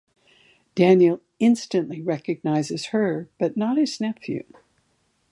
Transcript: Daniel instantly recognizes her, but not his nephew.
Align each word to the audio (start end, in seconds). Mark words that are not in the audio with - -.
Daniel 0.73 1.21
instantly 1.37 2.01
recognizes 2.01 2.87
her, 2.87 3.29
but 3.37 3.55
not 3.55 3.77
his 3.77 3.99
nephew. 4.01 4.43